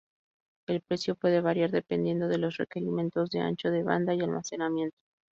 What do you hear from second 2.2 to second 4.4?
de los requerimientos de ancho de banda y